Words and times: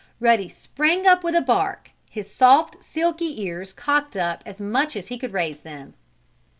Ruddy 0.19 0.49
sprang 0.49 1.05
up 1.05 1.23
with 1.23 1.35
a 1.35 1.43
bark, 1.43 1.91
his 2.09 2.33
soft, 2.33 2.83
silky 2.83 3.39
ears 3.43 3.71
cocked 3.71 4.17
up 4.17 4.41
as 4.47 4.59
much 4.59 4.95
as 4.95 5.09
he 5.09 5.17
could 5.19 5.31
raise 5.31 5.59
them. 5.61 5.93